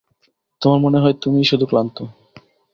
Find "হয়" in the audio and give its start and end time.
1.03-1.15